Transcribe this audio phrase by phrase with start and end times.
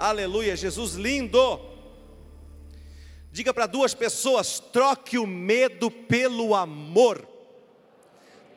[0.00, 1.60] Aleluia, Jesus lindo.
[3.32, 7.26] Diga para duas pessoas: troque o medo pelo amor.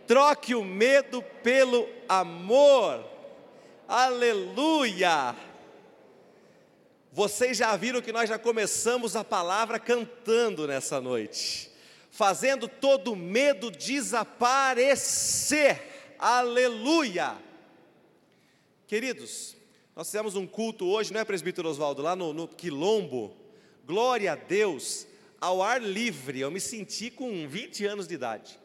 [0.06, 3.04] Troque o medo pelo amor.
[3.88, 5.36] Aleluia.
[7.12, 11.72] Vocês já viram que nós já começamos a palavra cantando nessa noite,
[12.12, 14.94] fazendo todo medo desaparecer.
[16.20, 17.36] Aleluia.
[18.86, 19.56] Queridos,
[19.96, 23.36] nós fizemos um culto hoje, não é, presbítero Oswaldo, lá no, no Quilombo.
[23.86, 25.06] Glória a Deus,
[25.40, 26.40] ao ar livre.
[26.40, 28.58] Eu me senti com 20 anos de idade,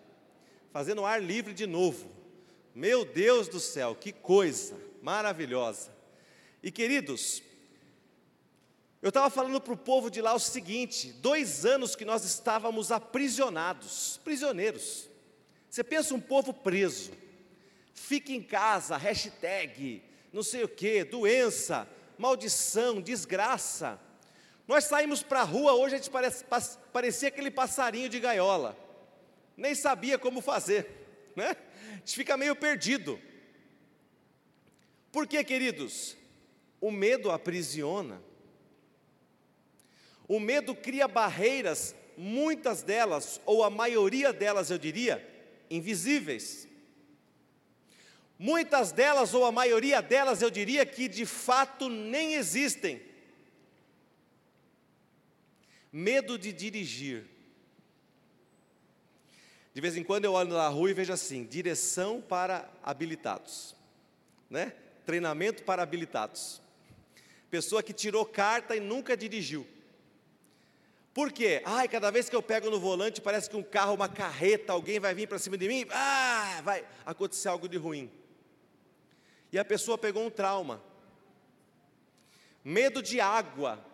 [0.72, 2.08] fazendo ar livre de novo.
[2.72, 5.90] Meu Deus do céu, que coisa maravilhosa.
[6.62, 7.42] E queridos,
[9.02, 12.92] eu estava falando para o povo de lá o seguinte: dois anos que nós estávamos
[12.92, 15.08] aprisionados, prisioneiros.
[15.68, 17.10] Você pensa um povo preso,
[17.92, 20.02] fica em casa, hashtag,
[20.36, 23.98] não sei o que, doença, maldição, desgraça.
[24.68, 26.44] Nós saímos para a rua, hoje a gente parece,
[26.92, 28.76] parecia aquele passarinho de gaiola,
[29.56, 31.56] nem sabia como fazer, né?
[31.90, 33.18] A gente fica meio perdido.
[35.10, 36.18] Por que, queridos?
[36.82, 38.22] O medo aprisiona.
[40.28, 45.26] O medo cria barreiras, muitas delas, ou a maioria delas, eu diria,
[45.70, 46.68] invisíveis.
[48.38, 53.00] Muitas delas, ou a maioria delas, eu diria que de fato nem existem.
[55.90, 57.24] Medo de dirigir.
[59.72, 63.74] De vez em quando eu olho na rua e vejo assim: direção para habilitados,
[64.50, 64.74] né?
[65.06, 66.60] Treinamento para habilitados.
[67.48, 69.66] Pessoa que tirou carta e nunca dirigiu.
[71.14, 71.62] Por quê?
[71.64, 75.00] Ai, cada vez que eu pego no volante, parece que um carro, uma carreta, alguém
[75.00, 78.10] vai vir para cima de mim, ah, vai acontecer algo de ruim
[79.52, 80.82] e a pessoa pegou um trauma.
[82.64, 83.84] Medo de água.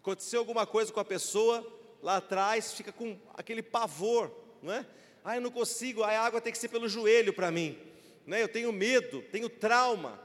[0.00, 1.66] Aconteceu alguma coisa com a pessoa
[2.02, 4.30] lá atrás, fica com aquele pavor,
[4.62, 4.86] não é?
[5.22, 7.78] Ah, eu não consigo, a água tem que ser pelo joelho para mim.
[8.26, 8.42] Né?
[8.42, 10.20] Eu tenho medo, tenho trauma.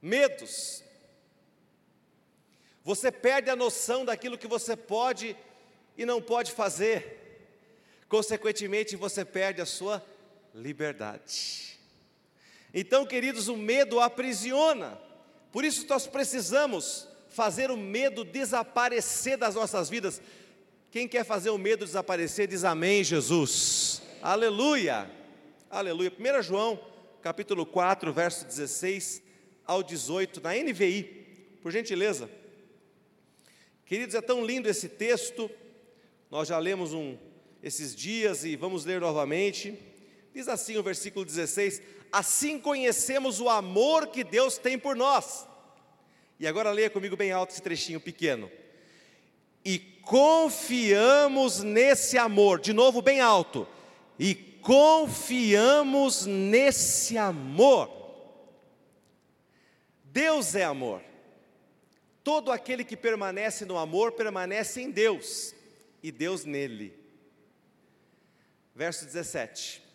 [0.00, 0.84] Medos.
[2.84, 5.36] Você perde a noção daquilo que você pode
[5.96, 7.18] e não pode fazer.
[8.08, 10.04] Consequentemente, você perde a sua
[10.54, 11.69] liberdade.
[12.72, 14.98] Então, queridos, o medo aprisiona.
[15.50, 20.20] Por isso nós precisamos fazer o medo desaparecer das nossas vidas.
[20.90, 24.02] Quem quer fazer o medo desaparecer, diz amém, Jesus.
[24.22, 25.10] Aleluia.
[25.70, 26.12] Aleluia.
[26.12, 26.80] 1 João,
[27.22, 29.22] capítulo 4, verso 16
[29.64, 31.04] ao 18, na NVI,
[31.62, 32.28] por gentileza.
[33.86, 35.50] Queridos, é tão lindo esse texto.
[36.30, 37.16] Nós já lemos um
[37.62, 39.78] esses dias e vamos ler novamente.
[40.32, 41.82] Diz assim o versículo 16:
[42.12, 45.46] assim conhecemos o amor que Deus tem por nós.
[46.38, 48.50] E agora leia comigo bem alto esse trechinho pequeno.
[49.64, 53.68] E confiamos nesse amor, de novo bem alto.
[54.18, 57.90] E confiamos nesse amor.
[60.04, 61.02] Deus é amor.
[62.24, 65.54] Todo aquele que permanece no amor permanece em Deus
[66.02, 66.98] e Deus nele.
[68.74, 69.89] Verso 17.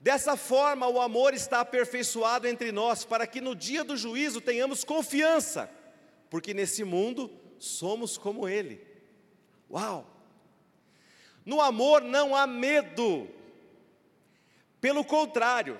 [0.00, 4.82] Dessa forma, o amor está aperfeiçoado entre nós, para que no dia do juízo tenhamos
[4.82, 5.70] confiança,
[6.30, 8.80] porque nesse mundo somos como Ele.
[9.70, 10.06] Uau!
[11.44, 13.28] No amor não há medo,
[14.80, 15.78] pelo contrário,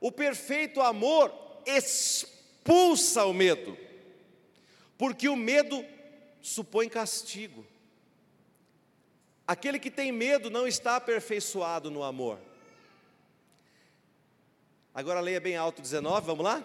[0.00, 1.32] o perfeito amor
[1.64, 3.78] expulsa o medo,
[4.98, 5.84] porque o medo
[6.42, 7.64] supõe castigo.
[9.46, 12.40] Aquele que tem medo não está aperfeiçoado no amor.
[14.94, 16.64] Agora leia bem alto 19, vamos lá?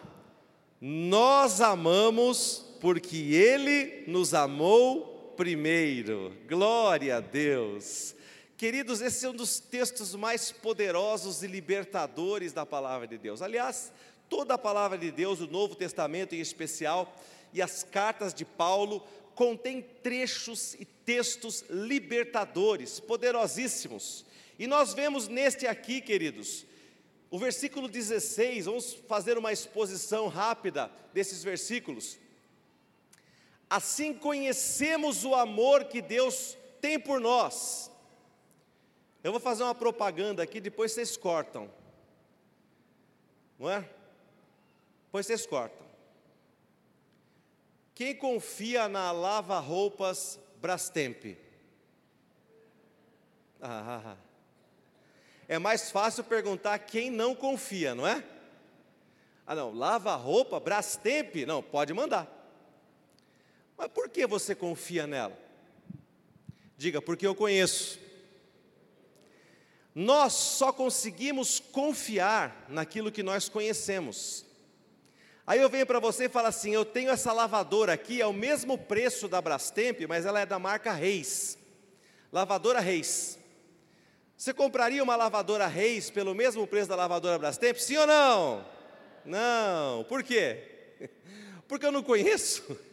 [0.79, 6.37] Nós amamos porque Ele nos amou primeiro.
[6.47, 8.13] Glória a Deus.
[8.55, 13.41] Queridos, esse é um dos textos mais poderosos e libertadores da palavra de Deus.
[13.41, 13.91] Aliás,
[14.29, 17.11] toda a palavra de Deus, o Novo Testamento em especial,
[17.51, 19.03] e as cartas de Paulo,
[19.33, 24.23] contém trechos e textos libertadores, poderosíssimos.
[24.59, 26.68] E nós vemos neste aqui, queridos,
[27.31, 32.17] o versículo 16, vamos fazer uma exposição rápida desses versículos.
[33.69, 37.91] Assim conhecemos o amor que Deus tem por nós.
[39.23, 41.69] Eu vou fazer uma propaganda aqui, depois vocês cortam.
[43.59, 43.87] Não é?
[45.05, 45.85] Depois vocês cortam.
[47.93, 51.37] Quem confia na lava-roupas Brastemp?
[53.61, 54.28] Ah, ah, ah
[55.49, 58.23] é mais fácil perguntar quem não confia, não é?
[59.47, 62.27] Ah, não, lava roupa, Brastemp, não, pode mandar.
[63.75, 65.35] Mas por que você confia nela?
[66.77, 67.99] Diga, porque eu conheço.
[69.95, 74.45] Nós só conseguimos confiar naquilo que nós conhecemos.
[75.47, 78.31] Aí eu venho para você e falo assim: eu tenho essa lavadora aqui, é o
[78.31, 81.57] mesmo preço da Brastemp, mas ela é da marca Reis.
[82.31, 83.38] Lavadora Reis.
[84.39, 87.75] Você compraria uma lavadora Reis pelo mesmo preço da lavadora Brastemp?
[87.75, 88.65] Sim ou não?
[89.25, 90.05] Não.
[90.05, 90.63] Por quê?
[91.67, 92.63] Porque eu não conheço.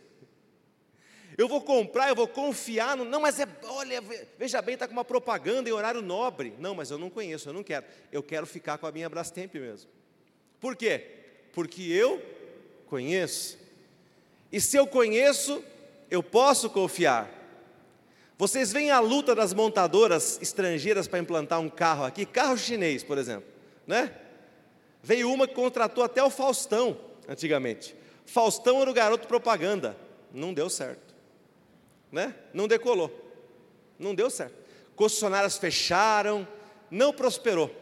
[1.38, 3.04] Eu vou comprar, eu vou confiar no.
[3.04, 3.46] Não, mas é.
[3.64, 4.02] Olha,
[4.38, 6.54] veja bem, está com uma propaganda em horário nobre.
[6.58, 7.84] Não, mas eu não conheço, eu não quero.
[8.10, 9.90] Eu quero ficar com a minha Brastemp mesmo.
[10.58, 11.06] Por quê?
[11.52, 12.22] Porque eu
[12.86, 13.58] conheço.
[14.50, 15.62] E se eu conheço,
[16.10, 17.30] eu posso confiar.
[18.38, 23.16] Vocês veem a luta das montadoras estrangeiras para implantar um carro aqui, carro chinês, por
[23.16, 23.48] exemplo,
[23.86, 24.14] né?
[25.02, 26.98] Veio uma que contratou até o Faustão,
[27.28, 27.96] antigamente.
[28.26, 29.96] Faustão era o garoto propaganda,
[30.32, 31.14] não deu certo,
[32.12, 32.34] né?
[32.52, 33.10] Não decolou,
[33.98, 34.54] não deu certo.
[34.94, 36.46] Concessionárias fecharam,
[36.90, 37.74] não prosperou.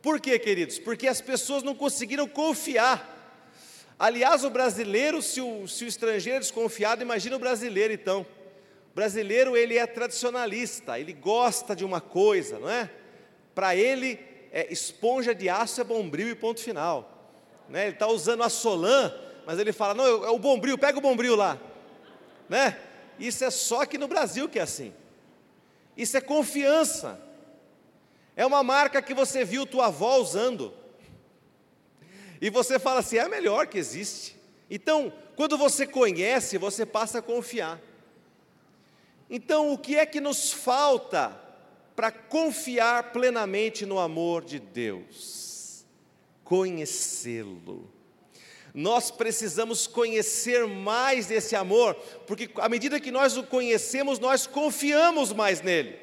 [0.00, 0.78] Por quê, queridos?
[0.78, 3.18] Porque as pessoas não conseguiram confiar
[4.00, 8.26] Aliás, o brasileiro, se o, se o estrangeiro é desconfiado, imagina o brasileiro então.
[8.94, 12.90] Brasileiro, ele é tradicionalista, ele gosta de uma coisa, não é?
[13.54, 14.18] Para ele,
[14.52, 17.30] é, esponja de aço é bombril e ponto final.
[17.68, 17.84] Né?
[17.84, 19.14] Ele está usando a Solan,
[19.46, 21.58] mas ele fala, não, é o bombril, pega o bombril lá.
[22.48, 22.76] Né?
[23.18, 24.92] Isso é só aqui no Brasil que é assim.
[25.96, 27.20] Isso é confiança.
[28.34, 30.72] É uma marca que você viu tua avó usando.
[32.40, 34.36] E você fala assim: é a melhor que existe.
[34.70, 37.78] Então, quando você conhece, você passa a confiar.
[39.30, 41.40] Então, o que é que nos falta
[41.94, 45.86] para confiar plenamente no amor de Deus?
[46.42, 47.88] Conhecê-lo.
[48.74, 51.94] Nós precisamos conhecer mais desse amor,
[52.26, 55.96] porque à medida que nós o conhecemos, nós confiamos mais nele.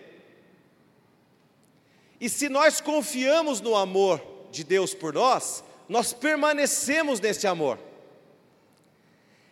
[2.19, 4.21] E se nós confiamos no amor
[4.51, 7.79] de Deus por nós, nós permanecemos nesse amor.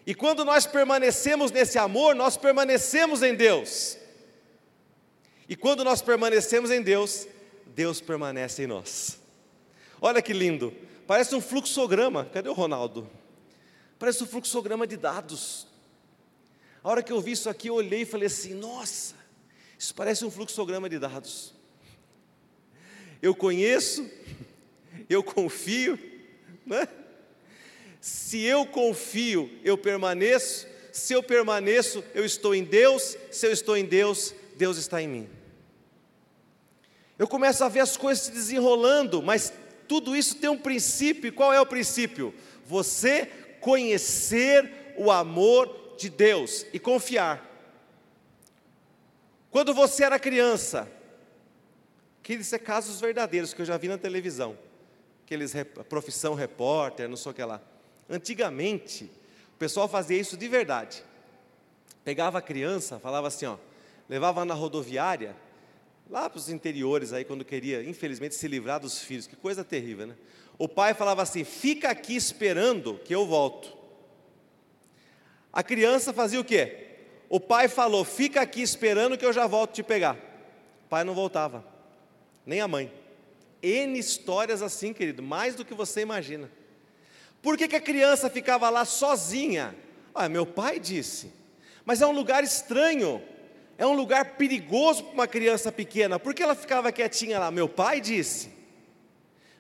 [0.06, 3.98] E quando nós permanecemos nesse amor, nós permanecemos em Deus.
[5.50, 7.28] E quando nós permanecemos em Deus,
[7.68, 9.20] Deus permanece em nós.
[10.00, 10.74] Olha que lindo,
[11.08, 12.26] parece um fluxograma.
[12.26, 13.10] Cadê o Ronaldo?
[13.98, 15.68] Parece um fluxograma de dados.
[16.84, 19.16] A hora que eu vi isso aqui, eu olhei e falei assim: nossa,
[19.78, 21.54] isso parece um fluxograma de dados.
[23.22, 24.08] Eu conheço,
[25.10, 25.98] eu confio,
[26.64, 26.88] né?
[28.06, 30.68] Se eu confio, eu permaneço.
[30.92, 33.18] Se eu permaneço, eu estou em Deus.
[33.32, 35.30] Se eu estou em Deus, Deus está em mim.
[37.18, 39.52] Eu começo a ver as coisas se desenrolando, mas
[39.88, 41.34] tudo isso tem um princípio.
[41.34, 42.32] Qual é o princípio?
[42.64, 43.26] Você
[43.60, 47.44] conhecer o amor de Deus e confiar.
[49.50, 50.88] Quando você era criança,
[52.22, 54.56] que isso é casos verdadeiros que eu já vi na televisão
[55.24, 55.54] aqueles
[55.90, 57.60] profissão repórter, não sei o que lá.
[58.10, 59.06] Antigamente,
[59.56, 61.04] o pessoal fazia isso de verdade.
[62.04, 63.58] Pegava a criança, falava assim, ó,
[64.08, 65.36] levava na rodoviária,
[66.10, 70.08] lá para os interiores aí, quando queria, infelizmente, se livrar dos filhos, que coisa terrível,
[70.08, 70.16] né?
[70.58, 73.76] O pai falava assim: fica aqui esperando que eu volto.
[75.52, 76.90] A criança fazia o quê?
[77.30, 80.16] O pai falou: fica aqui esperando que eu já volto te pegar.
[80.86, 81.66] O pai não voltava,
[82.46, 82.92] nem a mãe.
[83.62, 86.50] N histórias assim, querido, mais do que você imagina.
[87.46, 89.76] Por que, que a criança ficava lá sozinha?
[90.16, 91.32] Ah, meu pai disse.
[91.86, 93.22] Mas é um lugar estranho,
[93.78, 96.18] é um lugar perigoso para uma criança pequena.
[96.18, 97.52] Por que ela ficava quietinha lá?
[97.52, 98.50] Meu pai disse.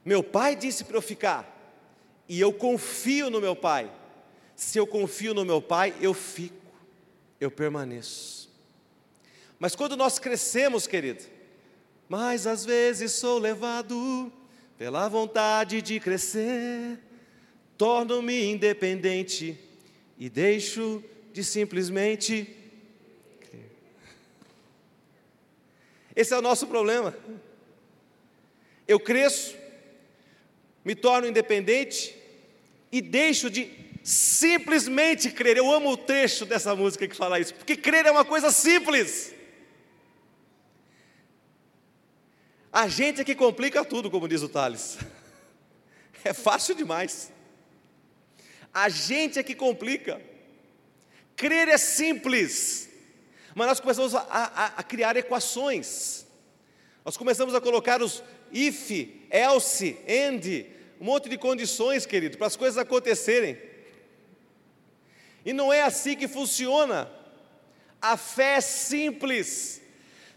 [0.03, 1.47] Meu pai disse para eu ficar.
[2.27, 3.91] E eu confio no meu pai.
[4.55, 6.55] Se eu confio no meu pai, eu fico,
[7.39, 8.49] eu permaneço.
[9.59, 11.23] Mas quando nós crescemos, querido,
[12.09, 14.33] mas às vezes sou levado
[14.75, 16.99] pela vontade de crescer,
[17.77, 19.57] torno-me independente
[20.17, 21.03] e deixo
[21.33, 22.55] de simplesmente
[23.41, 23.69] crer.
[26.15, 27.15] Esse é o nosso problema.
[28.87, 29.55] Eu cresço,
[30.83, 32.15] me torno independente
[32.91, 33.69] e deixo de
[34.03, 35.57] simplesmente crer.
[35.57, 39.33] Eu amo o trecho dessa música que fala isso, porque crer é uma coisa simples.
[42.71, 44.97] A gente é que complica tudo, como diz o Thales.
[46.27, 47.31] É fácil demais.
[48.75, 50.21] A gente é que complica.
[51.37, 52.89] Crer é simples,
[53.55, 56.25] mas nós começamos a, a, a criar equações.
[57.05, 58.91] Nós começamos a colocar os if,
[59.31, 60.65] else, and,
[60.99, 63.57] um monte de condições, querido, para as coisas acontecerem.
[65.45, 67.09] E não é assim que funciona.
[68.01, 69.81] A fé é simples.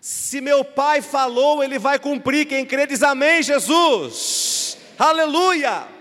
[0.00, 2.47] Se meu pai falou, ele vai cumprir.
[2.47, 4.78] Quem crê diz amém, Jesus.
[4.97, 5.98] Aleluia.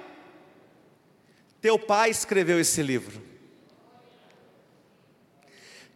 [1.68, 3.22] Teu pai escreveu esse livro.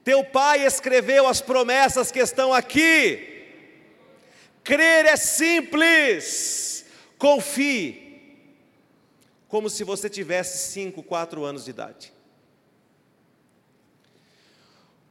[0.04, 3.48] Teu pai escreveu as promessas que estão aqui.
[4.66, 6.86] Crer é simples.
[7.18, 8.36] Confie.
[9.48, 12.14] Como se você tivesse 5, 4 anos de idade.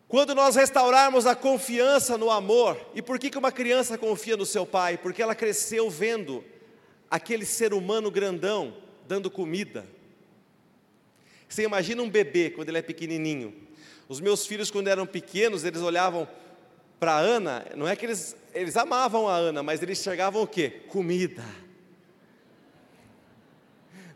[0.07, 4.45] Quando nós restaurarmos a confiança no amor, e por que, que uma criança confia no
[4.45, 4.99] seu pai?
[4.99, 6.45] Porque ela cresceu vendo
[7.11, 8.77] aquele ser humano grandão
[9.09, 9.99] dando comida.
[11.51, 13.53] Você imagina um bebê quando ele é pequenininho.
[14.09, 16.29] Os meus filhos, quando eram pequenos, eles olhavam
[16.99, 20.47] para a Ana, não é que eles, eles amavam a Ana, mas eles enxergavam o
[20.47, 20.83] quê?
[20.89, 21.45] Comida.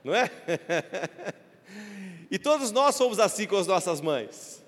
[0.05, 0.31] Não é?
[2.31, 4.63] e todos nós somos assim com as nossas mães.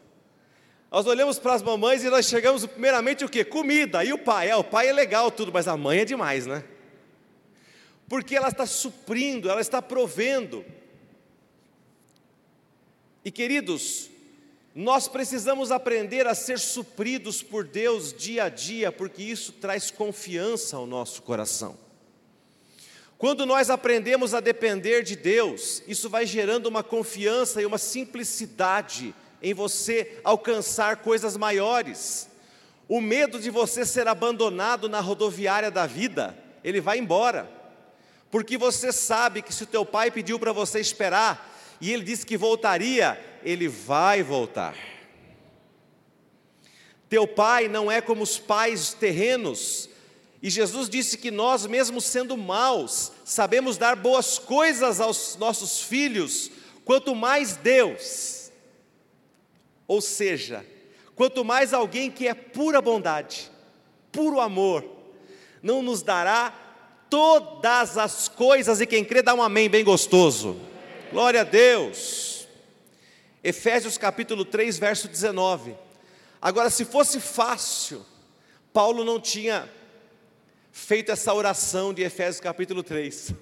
[0.90, 3.44] Nós olhamos para as mamães e nós chegamos primeiramente o que?
[3.44, 4.02] Comida.
[4.02, 4.50] E o pai?
[4.50, 6.64] É, o pai é legal tudo, mas a mãe é demais, né?
[8.08, 10.64] Porque ela está suprindo, ela está provendo.
[13.26, 14.09] E queridos,
[14.73, 20.76] nós precisamos aprender a ser supridos por Deus dia a dia, porque isso traz confiança
[20.76, 21.76] ao nosso coração.
[23.18, 29.12] Quando nós aprendemos a depender de Deus, isso vai gerando uma confiança e uma simplicidade
[29.42, 32.28] em você alcançar coisas maiores.
[32.88, 37.50] O medo de você ser abandonado na rodoviária da vida, ele vai embora.
[38.30, 42.25] Porque você sabe que se o teu pai pediu para você esperar e ele disse
[42.25, 44.76] que voltaria, ele vai voltar.
[47.09, 49.88] Teu pai não é como os pais terrenos.
[50.42, 56.50] E Jesus disse que nós, mesmo sendo maus, sabemos dar boas coisas aos nossos filhos,
[56.85, 58.37] quanto mais Deus
[59.87, 60.66] ou seja,
[61.14, 63.50] quanto mais alguém que é pura bondade,
[64.11, 64.85] puro amor,
[65.62, 66.52] não nos dará
[67.09, 70.56] todas as coisas, e quem crê dá um amém bem gostoso.
[71.10, 72.48] Glória a Deus.
[73.42, 75.76] Efésios capítulo 3, verso 19.
[76.42, 78.04] Agora, se fosse fácil,
[78.72, 79.70] Paulo não tinha
[80.72, 83.32] feito essa oração de Efésios capítulo 3.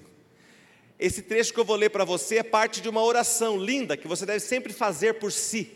[0.99, 4.07] Esse trecho que eu vou ler para você é parte de uma oração linda que
[4.07, 5.71] você deve sempre fazer por si.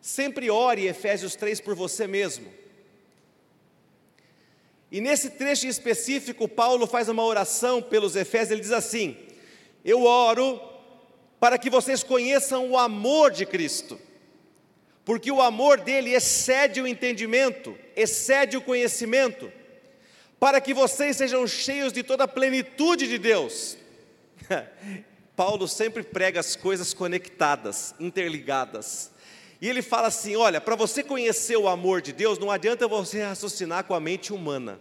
[0.00, 2.50] Sempre ore Efésios 3 por você mesmo.
[4.90, 9.16] E nesse trecho específico, Paulo faz uma oração pelos Efésios, ele diz assim:
[9.84, 10.71] Eu oro
[11.42, 13.98] para que vocês conheçam o amor de Cristo,
[15.04, 19.50] porque o amor dele excede o entendimento, excede o conhecimento,
[20.38, 23.76] para que vocês sejam cheios de toda a plenitude de Deus.
[25.34, 29.10] Paulo sempre prega as coisas conectadas, interligadas.
[29.60, 33.20] E ele fala assim: olha, para você conhecer o amor de Deus, não adianta você
[33.20, 34.80] raciocinar com a mente humana,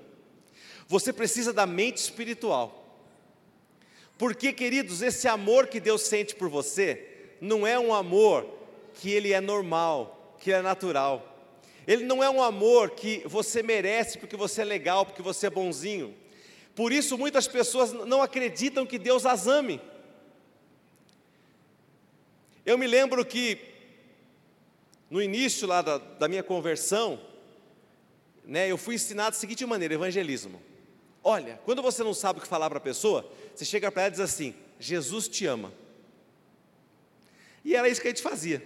[0.87, 2.80] você precisa da mente espiritual.
[4.21, 7.07] Porque, queridos, esse amor que Deus sente por você,
[7.41, 8.45] não é um amor
[8.93, 11.25] que ele é normal, que é natural.
[11.87, 15.49] Ele não é um amor que você merece porque você é legal, porque você é
[15.49, 16.13] bonzinho.
[16.75, 19.81] Por isso muitas pessoas não acreditam que Deus as ame.
[22.63, 23.57] Eu me lembro que
[25.09, 27.19] no início lá da, da minha conversão,
[28.45, 30.61] né, eu fui ensinado da seguinte maneira: evangelismo.
[31.23, 34.09] Olha, quando você não sabe o que falar para a pessoa, você chega para ela
[34.09, 35.71] e diz assim: Jesus te ama.
[37.63, 38.61] E era isso que a gente fazia.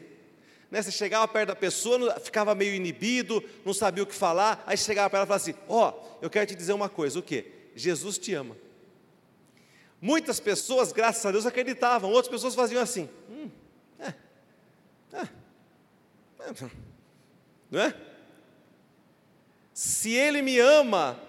[0.71, 4.77] Né, você chegava perto da pessoa, ficava meio inibido, não sabia o que falar, aí
[4.77, 7.23] chegava para ela e falava assim: Ó, oh, eu quero te dizer uma coisa, o
[7.23, 7.45] que?
[7.75, 8.57] Jesus te ama.
[10.01, 13.49] Muitas pessoas, graças a Deus, acreditavam, outras pessoas faziam assim: hum,
[13.99, 14.13] é,
[15.13, 15.29] é,
[17.71, 17.95] não é?
[19.73, 21.19] Se ele me ama,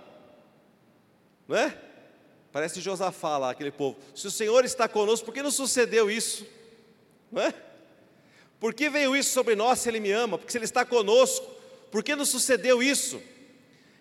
[1.49, 1.86] não é?
[2.57, 3.99] Parece Josafá lá, aquele povo.
[4.15, 6.47] Se o Senhor está conosco, por que não sucedeu isso?
[7.31, 7.53] Não é?
[8.59, 10.39] Por que veio isso sobre nós se Ele me ama?
[10.39, 11.47] Porque se Ele está conosco,
[11.91, 13.21] por que não sucedeu isso?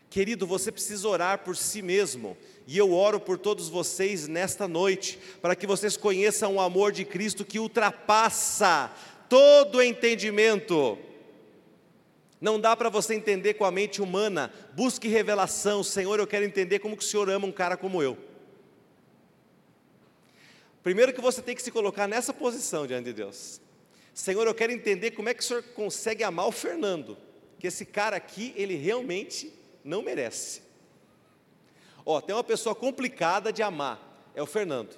[0.09, 5.19] Querido, você precisa orar por si mesmo, e eu oro por todos vocês nesta noite,
[5.41, 8.89] para que vocês conheçam o amor de Cristo que ultrapassa
[9.27, 10.97] todo entendimento.
[12.39, 14.49] Não dá para você entender com a mente humana.
[14.71, 15.83] Busque revelação.
[15.83, 18.17] Senhor, eu quero entender como que o Senhor ama um cara como eu.
[20.85, 23.59] Primeiro que você tem que se colocar nessa posição diante de Deus.
[24.13, 27.17] Senhor, eu quero entender como é que o Senhor consegue amar o Fernando.
[27.57, 29.51] Que esse cara aqui, ele realmente
[29.83, 30.61] não merece.
[32.05, 34.95] Ó, tem uma pessoa complicada de amar, é o Fernando.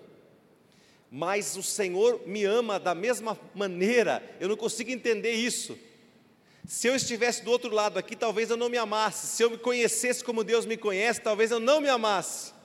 [1.10, 5.80] mas o Senhor me ama da mesma maneira, eu não consigo entender isso.
[6.66, 9.28] Se eu estivesse do outro lado aqui, talvez eu não me amasse.
[9.28, 12.57] Se eu me conhecesse como Deus me conhece, talvez eu não me amasse.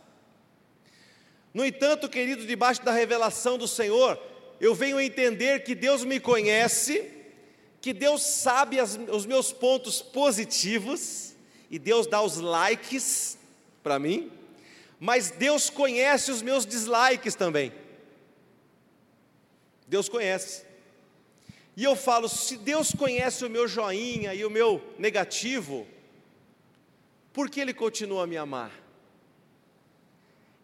[1.53, 4.19] No entanto, querido, debaixo da revelação do Senhor,
[4.61, 7.11] eu venho entender que Deus me conhece,
[7.81, 11.35] que Deus sabe as, os meus pontos positivos,
[11.71, 13.39] e Deus dá os likes
[13.83, 14.31] para mim,
[15.01, 17.73] mas Deus conhece os meus dislikes também.
[19.87, 20.65] Deus conhece.
[21.77, 25.87] E eu falo: se Deus conhece o meu joinha e o meu negativo,
[27.33, 28.82] por que Ele continua a me amar?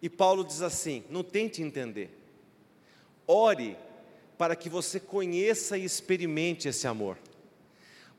[0.00, 2.10] E Paulo diz assim: não tente entender,
[3.26, 3.76] ore
[4.36, 7.18] para que você conheça e experimente esse amor,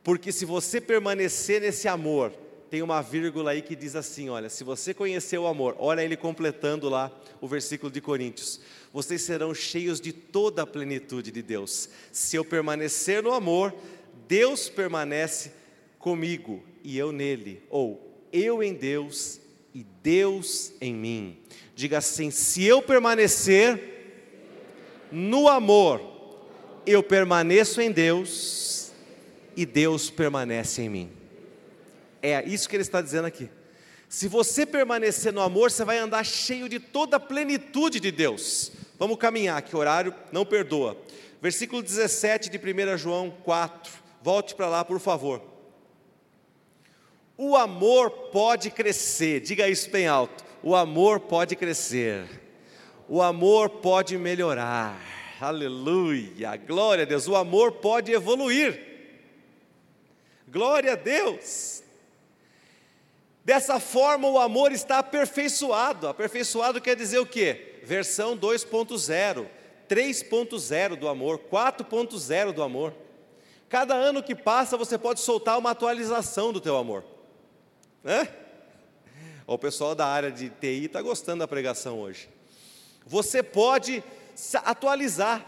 [0.04, 2.34] porque se você permanecer nesse amor,
[2.70, 6.16] tem uma vírgula aí que diz assim: olha, se você conhecer o amor, olha ele
[6.16, 8.60] completando lá o versículo de Coríntios,
[8.94, 11.90] vocês serão cheios de toda a plenitude de Deus.
[12.12, 13.74] Se eu permanecer no amor,
[14.28, 15.52] Deus permanece
[15.98, 18.00] comigo e eu nele, ou
[18.32, 19.39] eu em Deus
[19.74, 21.38] e Deus em mim.
[21.76, 23.80] Diga assim: se eu permanecer
[25.12, 26.02] no amor,
[26.86, 28.92] eu permaneço em Deus
[29.56, 31.12] e Deus permanece em mim.
[32.22, 33.50] É isso que ele está dizendo aqui.
[34.08, 38.72] Se você permanecer no amor, você vai andar cheio de toda a plenitude de Deus.
[38.98, 40.98] Vamos caminhar, que horário não perdoa.
[41.42, 43.94] Versículo 17 de 1 João 4.
[44.22, 45.42] Volte para lá, por favor.
[47.42, 50.44] O amor pode crescer, diga isso bem alto.
[50.62, 52.28] O amor pode crescer.
[53.08, 55.00] O amor pode melhorar.
[55.40, 57.30] Aleluia, glória a Deus.
[57.30, 58.78] O amor pode evoluir.
[60.50, 61.82] Glória a Deus.
[63.46, 66.10] Dessa forma, o amor está aperfeiçoado.
[66.10, 67.80] Aperfeiçoado quer dizer o quê?
[67.86, 69.46] Versão 2.0,
[69.88, 72.94] 3.0 do amor, 4.0 do amor.
[73.70, 77.18] Cada ano que passa, você pode soltar uma atualização do teu amor.
[79.48, 82.30] O pessoal da área de TI está gostando da pregação hoje.
[83.06, 84.04] Você pode
[84.64, 85.46] atualizar,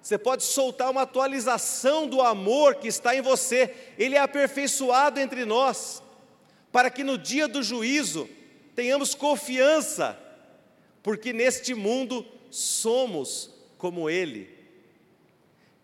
[0.00, 5.44] você pode soltar uma atualização do amor que está em você, ele é aperfeiçoado entre
[5.44, 6.02] nós
[6.72, 8.28] para que no dia do juízo
[8.74, 10.18] tenhamos confiança,
[11.02, 14.61] porque neste mundo somos como Ele.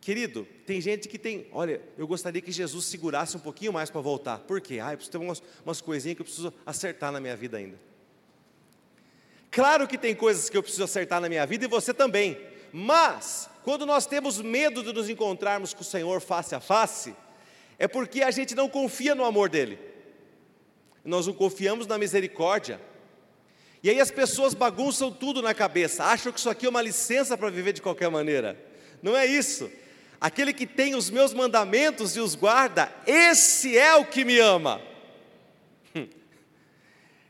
[0.08, 4.00] Querido, tem gente que tem, olha, eu gostaria que Jesus segurasse um pouquinho mais para
[4.00, 4.38] voltar.
[4.38, 4.80] Por quê?
[4.82, 7.78] Ah, eu preciso ter umas, umas coisinhas que eu preciso acertar na minha vida ainda.
[9.50, 12.40] Claro que tem coisas que eu preciso acertar na minha vida e você também.
[12.72, 17.14] Mas, quando nós temos medo de nos encontrarmos com o Senhor face a face,
[17.78, 19.78] é porque a gente não confia no amor dEle
[21.04, 22.80] nós não confiamos na misericórdia.
[23.82, 27.36] E aí as pessoas bagunçam tudo na cabeça, acham que isso aqui é uma licença
[27.36, 28.58] para viver de qualquer maneira.
[29.02, 29.70] Não é isso.
[30.20, 34.80] Aquele que tem os meus mandamentos e os guarda, esse é o que me ama.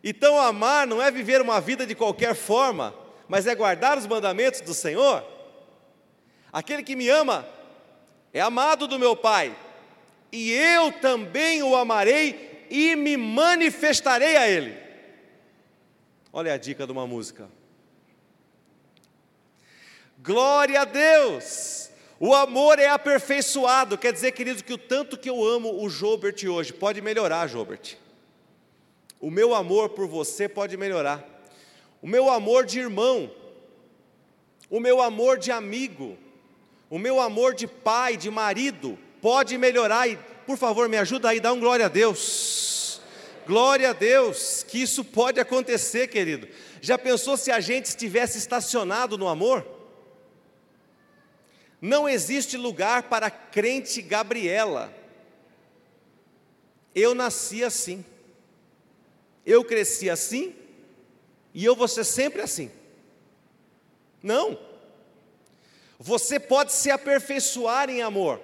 [0.02, 2.94] Então, amar não é viver uma vida de qualquer forma,
[3.28, 5.24] mas é guardar os mandamentos do Senhor.
[6.52, 7.46] Aquele que me ama
[8.32, 9.54] é amado do meu Pai,
[10.32, 14.76] e eu também o amarei e me manifestarei a Ele.
[16.32, 17.50] Olha a dica de uma música.
[20.18, 21.87] Glória a Deus!
[22.20, 26.44] O amor é aperfeiçoado, quer dizer, querido, que o tanto que eu amo o Jobert
[26.44, 27.96] hoje, pode melhorar, Jobert.
[29.20, 31.24] O meu amor por você pode melhorar.
[32.02, 33.30] O meu amor de irmão,
[34.68, 36.16] o meu amor de amigo,
[36.90, 41.40] o meu amor de pai, de marido, pode melhorar e por favor, me ajuda aí,
[41.40, 43.02] dá um glória a Deus.
[43.46, 46.48] Glória a Deus, que isso pode acontecer, querido.
[46.80, 49.77] Já pensou se a gente estivesse estacionado no amor?
[51.80, 54.92] Não existe lugar para crente Gabriela.
[56.94, 58.04] Eu nasci assim,
[59.46, 60.54] eu cresci assim,
[61.54, 62.70] e eu vou ser sempre assim.
[64.22, 64.58] Não.
[65.98, 68.40] Você pode se aperfeiçoar em amor.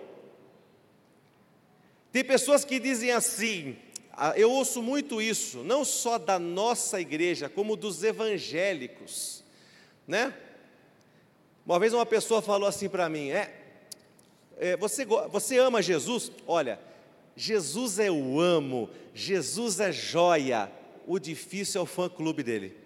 [2.12, 3.77] Tem pessoas que dizem assim,
[4.12, 9.42] ah, eu ouço muito isso, não só da nossa igreja, como dos evangélicos,
[10.07, 10.33] né?
[11.66, 13.55] Uma vez uma pessoa falou assim para mim: é,
[14.59, 16.31] é, você, você ama Jesus?
[16.46, 16.79] Olha,
[17.37, 20.70] Jesus é o amo, Jesus é joia,
[21.07, 22.77] o difícil é o fã-clube dele.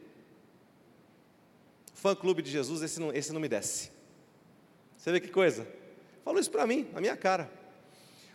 [1.93, 3.91] Fã-clube de Jesus, esse não, esse não me desce.
[4.97, 5.67] Você vê que coisa?
[6.25, 7.51] Falou isso para mim, na minha cara.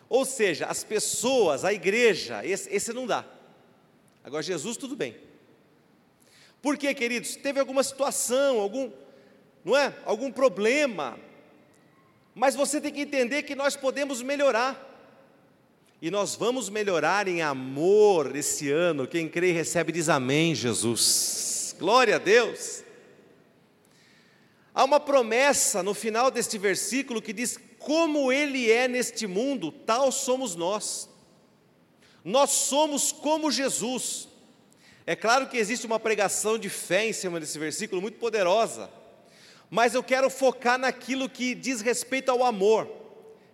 [0.09, 3.25] Ou seja, as pessoas, a igreja, esse, esse não dá.
[4.23, 5.17] Agora, Jesus, tudo bem.
[6.61, 7.35] Por quê, queridos?
[7.35, 8.91] Teve alguma situação, algum.
[9.63, 9.93] Não é?
[10.05, 11.17] Algum problema.
[12.35, 14.91] Mas você tem que entender que nós podemos melhorar.
[16.01, 19.07] E nós vamos melhorar em amor esse ano.
[19.07, 21.75] Quem crê e recebe diz amém, Jesus.
[21.79, 22.83] Glória a Deus.
[24.73, 30.11] Há uma promessa no final deste versículo que diz: Como Ele é neste mundo, tal
[30.11, 31.07] somos nós.
[32.23, 34.27] Nós somos como Jesus.
[35.05, 38.89] É claro que existe uma pregação de fé em cima desse versículo muito poderosa,
[39.73, 42.87] mas eu quero focar naquilo que diz respeito ao amor.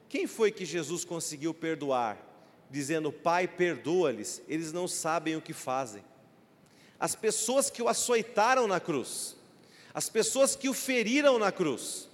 [0.09, 2.17] Quem foi que Jesus conseguiu perdoar?
[2.69, 6.03] Dizendo, Pai, perdoa-lhes, eles não sabem o que fazem.
[6.99, 9.37] As pessoas que o açoitaram na cruz,
[9.93, 12.09] as pessoas que o feriram na cruz.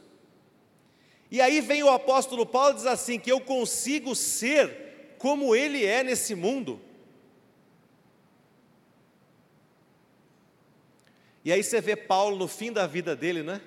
[1.32, 5.84] E aí vem o apóstolo Paulo e diz assim: que eu consigo ser como ele
[5.84, 6.80] é nesse mundo.
[11.44, 13.62] E aí você vê Paulo no fim da vida dele, né?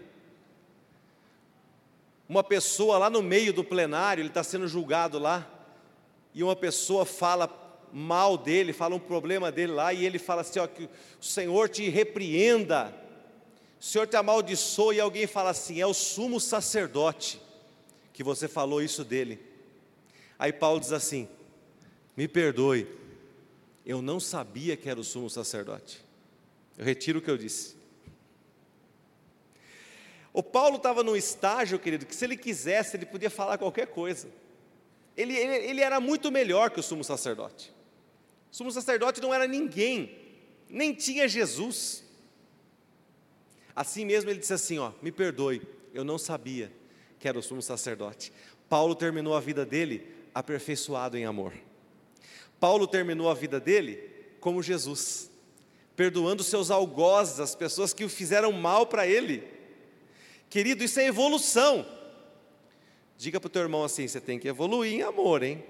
[2.29, 5.49] Uma pessoa lá no meio do plenário, ele está sendo julgado lá,
[6.35, 7.49] e uma pessoa fala
[7.91, 11.71] mal dele, fala um problema dele lá, e ele fala assim: ó, que o Senhor
[11.71, 12.95] te repreenda,
[13.81, 17.41] o Senhor te amaldiçoa, e alguém fala assim: é o sumo sacerdote
[18.13, 19.41] que você falou isso dele.
[20.39, 21.27] Aí Paulo diz assim:
[22.15, 22.87] me perdoe,
[23.87, 26.05] eu não sabia que era o sumo sacerdote.
[26.77, 27.78] Eu retiro o que eu disse.
[30.39, 34.29] O Paulo estava num estágio, querido, que se ele quisesse, ele podia falar qualquer coisa.
[35.17, 37.75] Ele, ele, ele era muito melhor que o sumo sacerdote.
[38.49, 40.17] O sumo sacerdote não era ninguém,
[40.69, 42.05] nem tinha Jesus.
[43.75, 45.61] Assim mesmo ele disse assim: ó, me perdoe,
[45.93, 46.71] eu não sabia
[47.19, 48.33] que era o sumo sacerdote.
[48.69, 51.53] Paulo terminou a vida dele aperfeiçoado em amor.
[52.61, 55.33] Paulo terminou a vida dele como Jesus
[55.97, 59.58] perdoando seus algozes, as pessoas que o fizeram mal para ele.
[60.49, 61.87] Querido, isso é evolução.
[63.17, 65.65] Diga para o teu irmão assim: você tem que evoluir em amor, hein?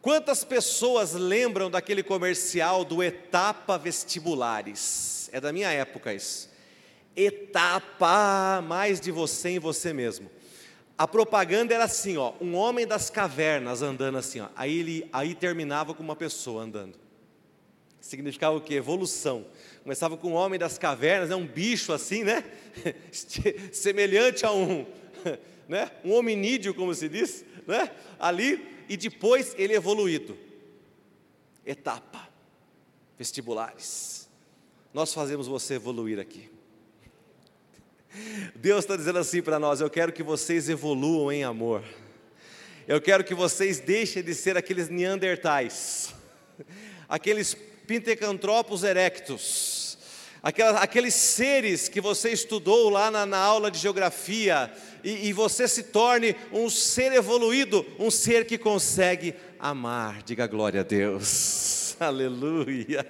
[0.00, 5.30] Quantas pessoas lembram daquele comercial do Etapa Vestibulares?
[5.32, 6.50] É da minha época isso.
[7.16, 10.30] Etapa mais de você em você mesmo.
[10.98, 14.48] A propaganda era assim, ó, um homem das cavernas andando assim, ó.
[14.54, 17.03] Aí ele aí terminava com uma pessoa andando.
[18.04, 18.74] Significava o quê?
[18.74, 19.46] Evolução.
[19.82, 22.44] Começava com um homem das cavernas, é um bicho assim, né?
[23.72, 24.84] Semelhante a um,
[25.66, 25.90] né?
[26.04, 27.90] Um hominídeo, como se diz, né?
[28.20, 30.36] Ali e depois ele evoluído.
[31.64, 32.28] Etapa.
[33.18, 34.28] Vestibulares.
[34.92, 36.50] Nós fazemos você evoluir aqui.
[38.54, 41.82] Deus está dizendo assim para nós: eu quero que vocês evoluam em amor.
[42.86, 46.14] Eu quero que vocês deixem de ser aqueles neandertais,
[47.08, 49.98] aqueles Pintecantropos erectus,
[50.42, 55.68] aquelas, aqueles seres que você estudou lá na, na aula de geografia, e, e você
[55.68, 60.22] se torne um ser evoluído, um ser que consegue amar.
[60.22, 61.94] Diga glória a Deus.
[62.00, 63.06] Aleluia.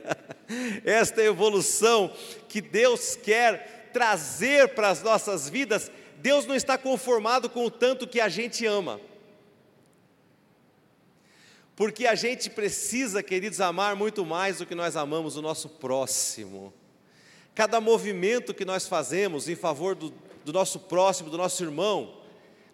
[0.84, 2.12] Esta evolução
[2.48, 8.06] que Deus quer trazer para as nossas vidas, Deus não está conformado com o tanto
[8.08, 9.00] que a gente ama.
[11.76, 16.72] Porque a gente precisa, queridos, amar muito mais do que nós amamos o nosso próximo.
[17.52, 20.12] Cada movimento que nós fazemos em favor do,
[20.44, 22.14] do nosso próximo, do nosso irmão,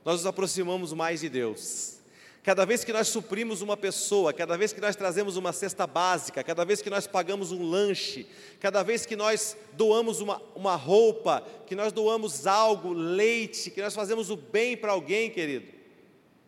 [0.05, 1.99] nós nos aproximamos mais de Deus.
[2.43, 6.43] Cada vez que nós suprimos uma pessoa, cada vez que nós trazemos uma cesta básica,
[6.43, 8.27] cada vez que nós pagamos um lanche,
[8.59, 13.95] cada vez que nós doamos uma, uma roupa, que nós doamos algo, leite, que nós
[13.95, 15.80] fazemos o bem para alguém, querido,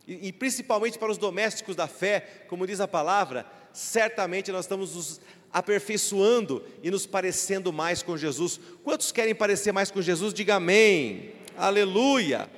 [0.06, 4.94] e, e principalmente para os domésticos da fé, como diz a palavra, certamente nós estamos
[4.94, 5.20] nos
[5.52, 8.58] aperfeiçoando e nos parecendo mais com Jesus.
[8.82, 10.32] Quantos querem parecer mais com Jesus?
[10.32, 11.32] Diga amém.
[11.56, 12.50] Aleluia.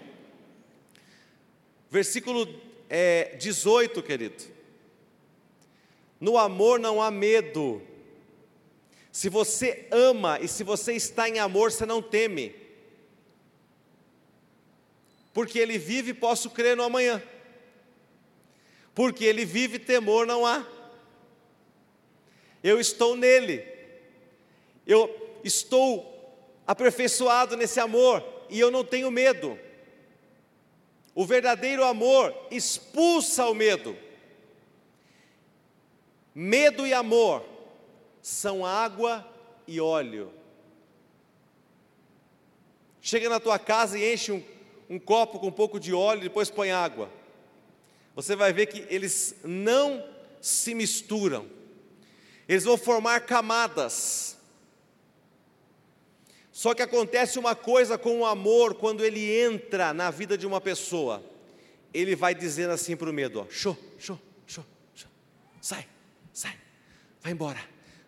[1.90, 2.48] Versículo
[2.88, 4.44] é, 18, querido.
[6.20, 7.82] No amor não há medo.
[9.12, 12.54] Se você ama e se você está em amor, você não teme.
[15.32, 17.22] Porque ele vive, posso crer no amanhã.
[18.94, 20.64] Porque ele vive, temor não há.
[22.62, 23.66] Eu estou nele.
[24.86, 26.14] Eu estou
[26.66, 29.58] aperfeiçoado nesse amor e eu não tenho medo.
[31.14, 33.96] O verdadeiro amor expulsa o medo.
[36.34, 37.44] Medo e amor
[38.20, 39.26] são água
[39.66, 40.32] e óleo.
[43.00, 44.42] Chega na tua casa e enche um,
[44.88, 47.10] um copo com um pouco de óleo e depois põe água.
[48.14, 50.04] Você vai ver que eles não
[50.40, 51.48] se misturam.
[52.48, 54.36] Eles vão formar camadas.
[56.52, 60.60] Só que acontece uma coisa com o amor quando ele entra na vida de uma
[60.60, 61.24] pessoa.
[61.92, 65.10] Ele vai dizendo assim para o medo: ó, show, show, show, show,
[65.60, 65.88] sai,
[66.32, 66.56] sai,
[67.20, 67.60] vai embora.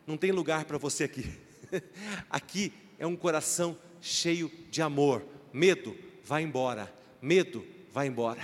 [0.06, 1.28] Não tem lugar para você aqui.
[2.30, 5.24] aqui é um coração cheio de amor.
[5.52, 6.92] Medo, vai embora.
[7.20, 8.42] Medo, vai embora.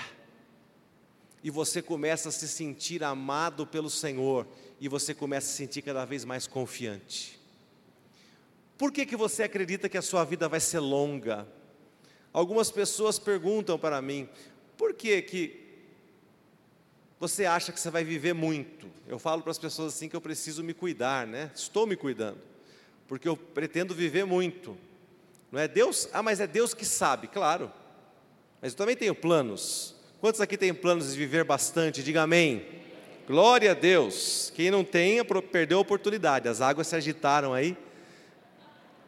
[1.42, 4.46] E você começa a se sentir amado pelo Senhor,
[4.80, 7.40] e você começa a se sentir cada vez mais confiante.
[8.78, 11.46] Por que, que você acredita que a sua vida vai ser longa?
[12.32, 14.28] Algumas pessoas perguntam para mim,
[14.76, 15.62] por que, que
[17.20, 18.88] você acha que você vai viver muito?
[19.06, 21.52] Eu falo para as pessoas assim que eu preciso me cuidar, né?
[21.54, 22.40] Estou me cuidando,
[23.06, 24.76] porque eu pretendo viver muito.
[25.52, 26.08] Não é Deus?
[26.12, 27.70] Ah, mas é Deus que sabe, claro.
[28.60, 29.94] Mas eu também tenho planos.
[30.22, 32.00] Quantos aqui têm planos de viver bastante?
[32.00, 32.64] Diga amém.
[33.26, 34.52] Glória a Deus.
[34.54, 35.18] Quem não tem,
[35.50, 36.48] perdeu a oportunidade.
[36.48, 37.76] As águas se agitaram aí.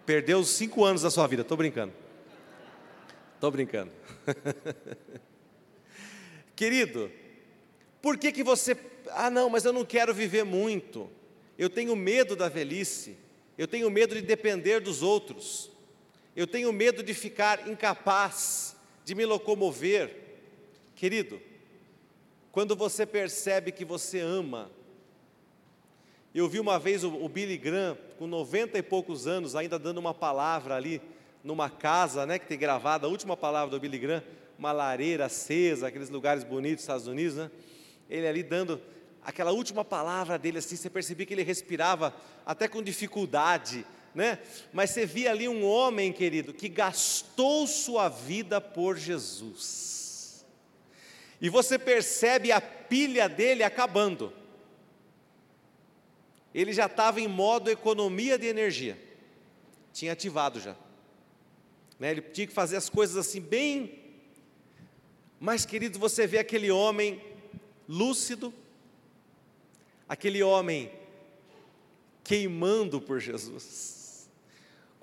[0.05, 1.43] Perdeu os cinco anos da sua vida.
[1.43, 1.93] Estou brincando.
[3.37, 3.93] Estou brincando.
[6.57, 7.09] Querido,
[8.03, 8.77] por que, que você.
[9.11, 11.09] Ah, não, mas eu não quero viver muito.
[11.57, 13.17] Eu tenho medo da velhice.
[13.57, 15.71] Eu tenho medo de depender dos outros.
[16.35, 18.75] Eu tenho medo de ficar incapaz
[19.05, 20.24] de me locomover.
[20.95, 21.41] Querido,
[22.53, 24.71] quando você percebe que você ama
[26.35, 30.13] eu vi uma vez o, Billy Graham, com 90 e poucos anos, ainda dando uma
[30.13, 31.01] palavra ali,
[31.45, 34.23] numa casa, né, que tem gravada a última palavra do Billy Graham,
[34.59, 37.51] uma lareira acesa, aqueles lugares bonitos dos Estados Unidos, né?
[38.11, 38.83] Ele ali dando
[39.23, 42.13] aquela última palavra dele, assim, você percebia que ele respirava
[42.45, 44.41] até com dificuldade, né?
[44.73, 50.04] Mas você via ali um homem, querido, que gastou sua vida por Jesus.
[51.41, 54.33] E você percebe a pilha dele acabando
[56.55, 58.97] ele já estava em modo economia de energia,
[59.93, 60.77] tinha ativado já.
[61.99, 62.13] Né?
[62.13, 63.99] Ele tinha que fazer as coisas assim, bem.
[65.41, 67.21] Mas, querido, você vê aquele homem
[67.89, 68.55] lúcido,
[70.09, 70.93] aquele homem
[72.23, 74.04] queimando por Jesus.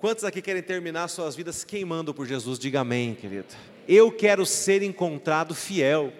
[0.02, 2.58] Quantos aqui querem terminar suas vidas queimando por Jesus?
[2.58, 3.54] Diga amém, querido.
[3.86, 6.12] Eu quero ser encontrado fiel.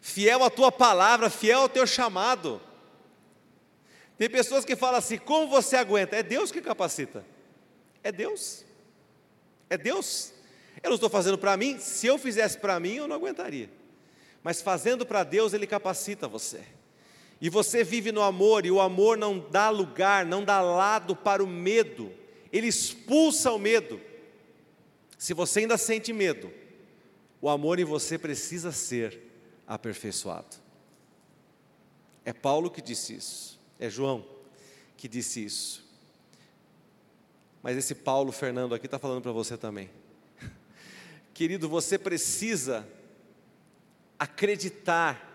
[0.00, 2.62] Fiel à tua palavra, fiel ao teu chamado.
[4.16, 6.14] Tem pessoas que falam assim: como você aguenta?
[6.14, 7.24] É Deus que capacita.
[8.04, 8.64] É Deus.
[9.68, 10.32] É Deus.
[10.80, 11.76] Eu não estou fazendo para mim.
[11.80, 13.68] Se eu fizesse para mim, eu não aguentaria.
[14.44, 16.60] Mas fazendo para Deus, Ele capacita você.
[17.40, 21.42] E você vive no amor, e o amor não dá lugar, não dá lado para
[21.42, 22.12] o medo.
[22.52, 24.00] Ele expulsa o medo.
[25.16, 26.52] Se você ainda sente medo,
[27.40, 29.18] o amor em você precisa ser
[29.66, 30.56] aperfeiçoado.
[32.24, 33.58] É Paulo que disse isso.
[33.78, 34.26] É João
[34.96, 35.88] que disse isso.
[37.62, 39.90] Mas esse Paulo Fernando aqui está falando para você também.
[41.32, 42.86] Querido, você precisa
[44.18, 45.29] acreditar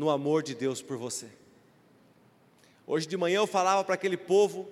[0.00, 1.26] no amor de Deus por você.
[2.86, 4.66] Hoje de manhã eu falava para aquele povo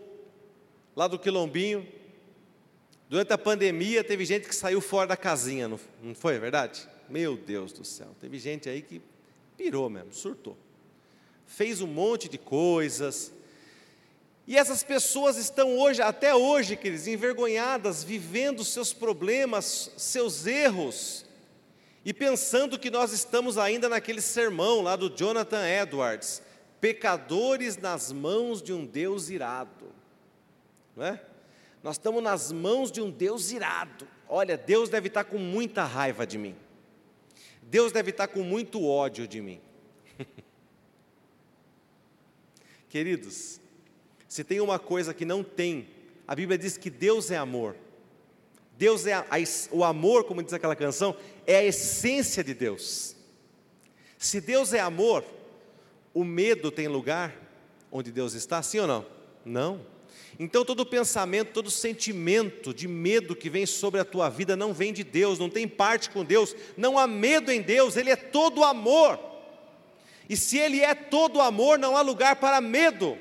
[0.96, 1.86] lá do Quilombinho.
[3.10, 5.78] Durante a pandemia teve gente que saiu fora da casinha, não,
[6.14, 6.88] foi verdade?
[7.10, 9.02] Meu Deus do céu, teve gente aí que
[9.54, 10.56] pirou mesmo, surtou
[11.46, 13.30] fez um monte de coisas.
[14.46, 21.27] E essas pessoas estão hoje, até hoje, queridos, envergonhadas, vivendo seus problemas, seus erros,
[22.08, 26.42] e pensando que nós estamos ainda naquele sermão lá do Jonathan Edwards,
[26.80, 29.92] pecadores nas mãos de um Deus irado,
[30.96, 31.22] não é?
[31.82, 34.08] Nós estamos nas mãos de um Deus irado.
[34.26, 36.56] Olha, Deus deve estar com muita raiva de mim.
[37.60, 39.60] Deus deve estar com muito ódio de mim.
[42.88, 43.60] Queridos,
[44.26, 45.86] se tem uma coisa que não tem,
[46.26, 47.76] a Bíblia diz que Deus é amor.
[48.78, 49.38] Deus é a, a,
[49.72, 53.16] o amor, como diz aquela canção, é a essência de Deus.
[54.16, 55.24] Se Deus é amor,
[56.14, 57.34] o medo tem lugar
[57.90, 59.06] onde Deus está, sim ou não?
[59.44, 59.80] Não.
[60.38, 64.92] Então todo pensamento, todo sentimento de medo que vem sobre a tua vida não vem
[64.92, 68.62] de Deus, não tem parte com Deus, não há medo em Deus, Ele é todo
[68.62, 69.18] amor.
[70.28, 73.18] E se Ele é todo amor, não há lugar para medo.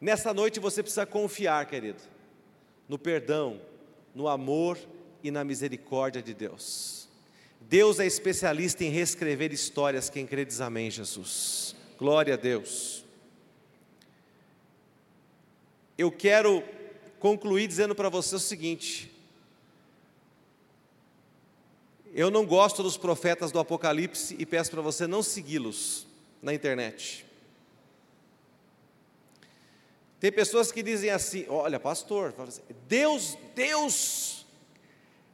[0.00, 2.13] Nessa noite você precisa confiar, querido,
[2.88, 3.60] no perdão,
[4.14, 4.78] no amor
[5.22, 7.08] e na misericórdia de Deus.
[7.60, 11.74] Deus é especialista em reescrever histórias, quem crê diz amém, Jesus.
[11.98, 13.04] Glória a Deus.
[15.96, 16.62] Eu quero
[17.18, 19.10] concluir dizendo para você o seguinte:
[22.12, 26.06] Eu não gosto dos profetas do Apocalipse e peço para você não segui-los
[26.42, 27.24] na internet.
[30.24, 34.46] Tem pessoas que dizem assim: olha, pastor, assim, Deus, Deus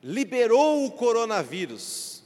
[0.03, 2.25] liberou o coronavírus.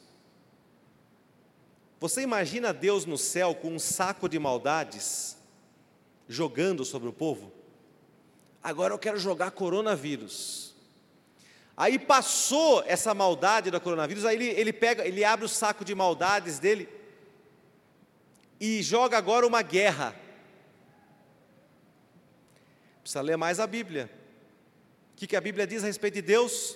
[2.01, 5.37] Você imagina Deus no céu com um saco de maldades
[6.27, 7.53] jogando sobre o povo?
[8.63, 10.75] Agora eu quero jogar coronavírus.
[11.77, 15.95] Aí passou essa maldade da coronavírus, aí ele, ele pega, ele abre o saco de
[15.95, 16.89] maldades dele
[18.59, 20.24] e joga agora uma guerra.
[23.05, 24.11] Precisa ler mais a Bíblia.
[25.13, 26.75] O que, que a Bíblia diz a respeito de Deus?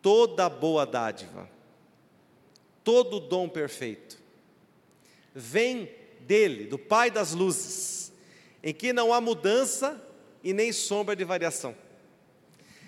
[0.00, 1.50] Toda boa dádiva,
[2.84, 4.18] todo dom perfeito,
[5.34, 8.12] vem dele, do Pai das luzes,
[8.62, 10.00] em que não há mudança
[10.44, 11.74] e nem sombra de variação.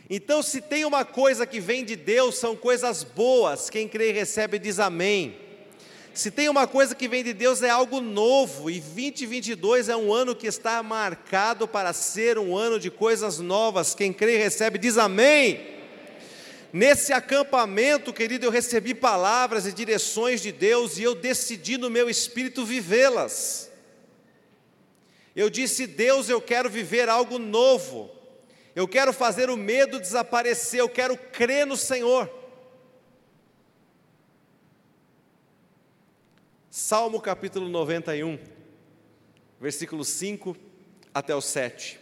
[0.09, 4.13] Então, se tem uma coisa que vem de Deus, são coisas boas, quem crê e
[4.13, 5.46] recebe diz amém.
[6.17, 10.15] Se tem uma coisa que vem de Deus é algo novo, e 2022 é um
[10.15, 13.95] ano que está marcado para ser um ano de coisas novas.
[13.95, 15.77] Quem crê recebe diz amém.
[16.73, 22.09] Nesse acampamento, querido, eu recebi palavras e direções de Deus e eu decidi no meu
[22.09, 23.71] espírito vivê-las.
[25.37, 28.11] Eu disse: Deus, eu quero viver algo novo,
[28.75, 32.46] eu quero fazer o medo desaparecer, eu quero crer no Senhor.
[36.79, 38.39] Salmo capítulo 91,
[39.59, 40.55] versículo 5
[41.15, 41.99] até o 7.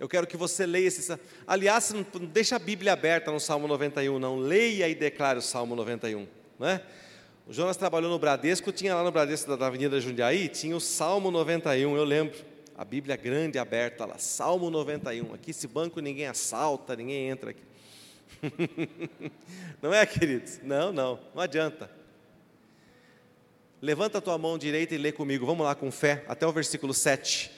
[0.00, 1.16] Eu quero que você leia esse.
[1.46, 4.36] Aliás, não deixa a Bíblia aberta no Salmo 91, não.
[4.36, 6.26] Leia e declare o Salmo 91.
[6.58, 6.82] Né?
[7.46, 11.30] O Jonas trabalhou no Bradesco, tinha lá no Bradesco da Avenida Jundiaí, tinha o Salmo
[11.30, 12.36] 91, eu lembro.
[12.76, 15.34] A Bíblia grande aberta lá, Salmo 91.
[15.34, 17.62] Aqui esse banco ninguém assalta, ninguém entra aqui.
[19.80, 20.58] não é, queridos?
[20.64, 21.97] Não, não, não adianta.
[23.80, 25.46] Levanta a tua mão direita e lê comigo.
[25.46, 27.48] Vamos lá com fé, até o versículo 7.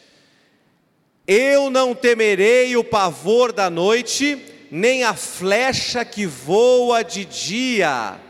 [1.27, 4.39] Eu não temerei o pavor da noite,
[4.71, 8.21] nem a flecha que voa de dia,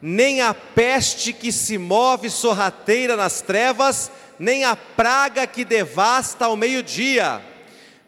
[0.00, 6.56] nem a peste que se move sorrateira nas trevas, nem a praga que devasta ao
[6.56, 7.42] meio-dia.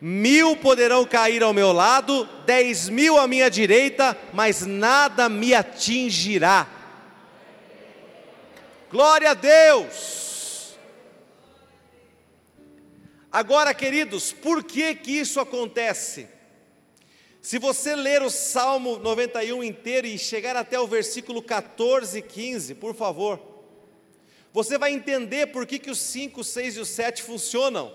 [0.01, 6.82] Mil poderão cair ao meu lado, dez mil à minha direita, mas nada me atingirá
[8.93, 10.77] Glória a Deus!
[13.33, 16.29] Agora, queridos, por que que isso acontece?
[17.41, 22.75] Se você ler o Salmo 91 inteiro e chegar até o versículo 14 e 15,
[22.75, 23.41] por favor,
[24.53, 27.95] você vai entender por que, que os 5, 6 e o 7 funcionam.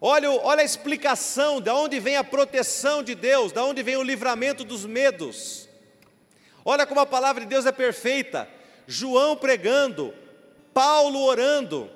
[0.00, 4.02] Olha, olha a explicação de onde vem a proteção de Deus, de onde vem o
[4.02, 5.67] livramento dos medos.
[6.64, 8.48] Olha como a palavra de Deus é perfeita.
[8.86, 10.14] João pregando,
[10.72, 11.90] Paulo orando.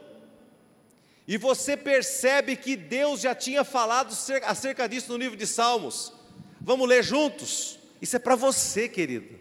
[1.27, 4.13] E você percebe que Deus já tinha falado
[4.45, 6.13] acerca disso no livro de Salmos.
[6.61, 7.79] Vamos ler juntos?
[8.01, 9.39] Isso é para você, querido.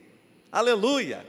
[0.51, 1.25] Aleluia.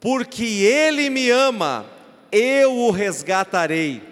[0.00, 1.86] Porque Ele me ama,
[2.32, 4.02] eu o resgatarei,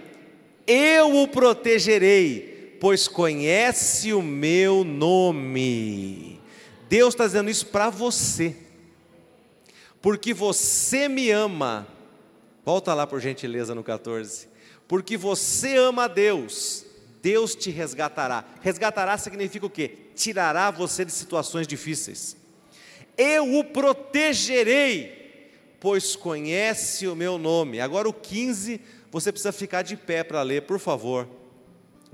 [0.67, 6.38] eu o protegerei, pois conhece o meu nome.
[6.89, 8.57] Deus está dizendo isso para você,
[10.01, 11.87] porque você me ama.
[12.65, 14.49] Volta lá por gentileza no 14.
[14.87, 16.85] Porque você ama a Deus,
[17.23, 18.45] Deus te resgatará.
[18.63, 19.93] Resgatará significa o quê?
[20.15, 22.37] Tirará você de situações difíceis.
[23.17, 27.81] Eu o protegerei, pois conhece o meu nome.
[27.81, 31.29] Agora o 15, você precisa ficar de pé para ler, por favor.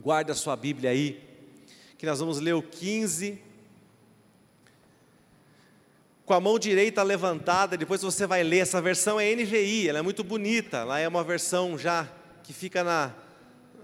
[0.01, 1.23] Guarde a sua Bíblia aí,
[1.97, 3.41] que nós vamos ler o 15
[6.35, 10.03] com a mão direita levantada, depois você vai ler, essa versão é NVI, ela é
[10.03, 13.15] muito bonita, lá é uma versão já que fica na,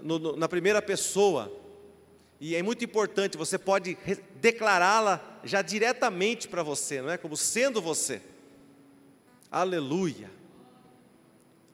[0.01, 1.49] no, na primeira pessoa,
[2.41, 3.97] e é muito importante, você pode
[4.35, 7.17] declará-la já diretamente para você, não é?
[7.17, 8.21] Como sendo você.
[9.49, 10.29] Aleluia.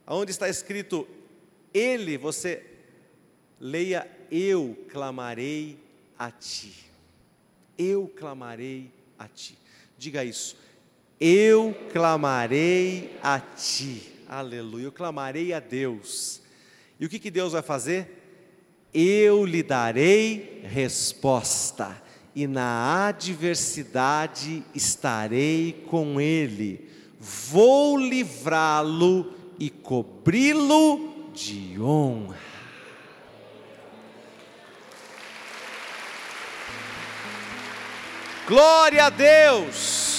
[0.05, 1.07] Aonde está escrito
[1.73, 2.63] Ele, você
[3.59, 5.79] leia Eu clamarei
[6.19, 6.71] a ti.
[7.75, 9.57] Eu clamarei a ti.
[9.97, 10.66] Diga isso.
[11.19, 14.03] Eu clamarei a ti.
[14.29, 14.85] Aleluia.
[14.85, 16.41] Eu clamarei a Deus.
[16.99, 18.17] E o que, que Deus vai fazer?
[18.93, 22.01] Eu lhe darei resposta,
[22.33, 26.89] e na adversidade estarei com ele.
[27.19, 32.37] Vou livrá-lo e cobri-lo de honra.
[38.47, 40.16] Glória a Deus!